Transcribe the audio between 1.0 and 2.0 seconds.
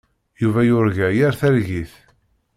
yir targit.